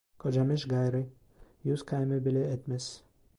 Kocamış 0.19 0.67
gayrı, 0.67 1.05
yüz 1.63 1.85
kayme 1.85 2.25
bile 2.25 2.47
etmez! 2.51 3.03